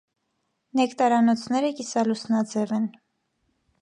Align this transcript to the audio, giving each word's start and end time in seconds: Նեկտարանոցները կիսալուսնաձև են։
Նեկտարանոցները 0.79 1.71
կիսալուսնաձև 1.81 2.67
են։ 2.79 2.89